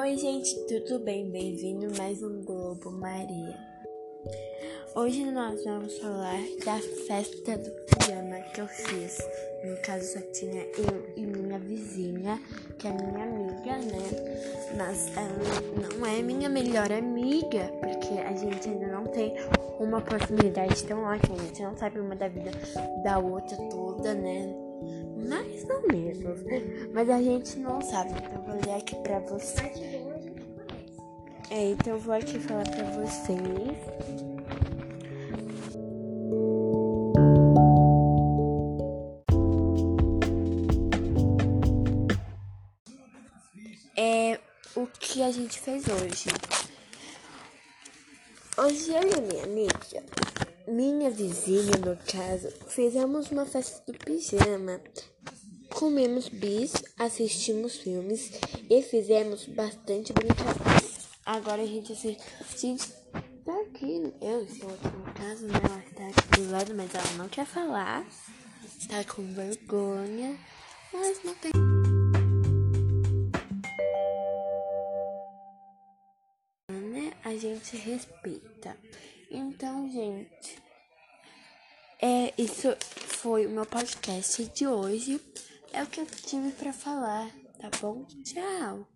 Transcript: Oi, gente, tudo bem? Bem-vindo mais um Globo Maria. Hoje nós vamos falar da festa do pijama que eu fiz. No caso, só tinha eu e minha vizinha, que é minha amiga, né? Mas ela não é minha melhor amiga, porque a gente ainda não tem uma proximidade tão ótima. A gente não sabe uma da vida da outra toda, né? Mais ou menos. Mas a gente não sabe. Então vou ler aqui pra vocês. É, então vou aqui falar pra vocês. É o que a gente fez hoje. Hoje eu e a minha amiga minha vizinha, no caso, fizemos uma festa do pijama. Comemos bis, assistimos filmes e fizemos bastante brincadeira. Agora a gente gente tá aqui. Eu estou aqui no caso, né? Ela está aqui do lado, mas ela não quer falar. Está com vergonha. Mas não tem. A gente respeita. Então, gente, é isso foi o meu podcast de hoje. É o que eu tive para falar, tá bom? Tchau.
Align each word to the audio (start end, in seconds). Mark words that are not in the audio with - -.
Oi, 0.00 0.16
gente, 0.16 0.56
tudo 0.66 0.98
bem? 1.04 1.30
Bem-vindo 1.30 1.94
mais 1.98 2.22
um 2.22 2.42
Globo 2.42 2.90
Maria. 2.90 3.54
Hoje 4.94 5.30
nós 5.30 5.62
vamos 5.62 5.98
falar 5.98 6.40
da 6.64 6.78
festa 7.06 7.58
do 7.58 7.70
pijama 7.70 8.40
que 8.54 8.62
eu 8.62 8.66
fiz. 8.66 9.18
No 9.62 9.76
caso, 9.82 10.14
só 10.14 10.20
tinha 10.32 10.62
eu 10.62 11.12
e 11.18 11.26
minha 11.26 11.58
vizinha, 11.58 12.40
que 12.78 12.88
é 12.88 12.92
minha 12.92 13.24
amiga, 13.24 13.76
né? 13.76 14.74
Mas 14.78 15.14
ela 15.14 15.98
não 15.98 16.06
é 16.06 16.22
minha 16.22 16.48
melhor 16.48 16.90
amiga, 16.90 17.70
porque 17.80 18.20
a 18.20 18.34
gente 18.34 18.70
ainda 18.70 18.86
não 18.86 19.04
tem 19.04 19.34
uma 19.78 20.00
proximidade 20.00 20.82
tão 20.84 21.02
ótima. 21.02 21.34
A 21.34 21.44
gente 21.44 21.62
não 21.62 21.76
sabe 21.76 22.00
uma 22.00 22.16
da 22.16 22.26
vida 22.26 22.52
da 23.04 23.18
outra 23.18 23.54
toda, 23.68 24.14
né? 24.14 24.59
Mais 25.28 25.64
ou 25.68 25.88
menos. 25.88 26.40
Mas 26.92 27.10
a 27.10 27.22
gente 27.22 27.58
não 27.58 27.80
sabe. 27.80 28.10
Então 28.10 28.42
vou 28.42 28.54
ler 28.64 28.76
aqui 28.78 28.96
pra 28.96 29.18
vocês. 29.20 29.78
É, 31.50 31.70
então 31.70 31.98
vou 31.98 32.14
aqui 32.14 32.38
falar 32.38 32.68
pra 32.68 32.84
vocês. 32.84 33.40
É 43.96 44.38
o 44.76 44.86
que 44.86 45.22
a 45.22 45.30
gente 45.30 45.58
fez 45.58 45.84
hoje. 45.88 46.30
Hoje 48.62 48.90
eu 48.90 49.00
e 49.00 49.14
a 49.14 49.20
minha 49.22 49.44
amiga 49.44 50.04
minha 50.68 51.10
vizinha, 51.10 51.78
no 51.78 51.96
caso, 51.96 52.50
fizemos 52.68 53.30
uma 53.30 53.46
festa 53.46 53.82
do 53.90 53.98
pijama. 53.98 54.80
Comemos 55.70 56.28
bis, 56.28 56.74
assistimos 56.98 57.76
filmes 57.76 58.30
e 58.68 58.82
fizemos 58.82 59.46
bastante 59.46 60.12
brincadeira. 60.12 60.90
Agora 61.24 61.62
a 61.62 61.66
gente 61.66 61.94
gente 61.94 62.86
tá 63.44 63.60
aqui. 63.62 64.12
Eu 64.20 64.44
estou 64.44 64.68
aqui 64.68 64.96
no 64.96 65.14
caso, 65.14 65.46
né? 65.46 65.54
Ela 65.64 65.82
está 65.88 66.06
aqui 66.06 66.40
do 66.40 66.50
lado, 66.50 66.74
mas 66.74 66.94
ela 66.94 67.12
não 67.16 67.28
quer 67.30 67.46
falar. 67.46 68.06
Está 68.78 69.02
com 69.04 69.22
vergonha. 69.32 70.38
Mas 70.92 71.24
não 71.24 71.34
tem. 71.36 71.79
A 77.24 77.36
gente 77.36 77.76
respeita. 77.76 78.76
Então, 79.30 79.90
gente, 79.90 80.58
é 82.00 82.32
isso 82.36 82.74
foi 83.20 83.46
o 83.46 83.50
meu 83.50 83.66
podcast 83.66 84.44
de 84.46 84.66
hoje. 84.66 85.20
É 85.72 85.82
o 85.82 85.86
que 85.86 86.00
eu 86.00 86.06
tive 86.06 86.50
para 86.52 86.72
falar, 86.72 87.30
tá 87.60 87.70
bom? 87.80 88.04
Tchau. 88.24 88.88